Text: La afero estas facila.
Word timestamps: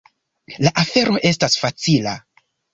La 0.67 0.71
afero 0.85 1.19
estas 1.33 1.61
facila. 1.67 2.19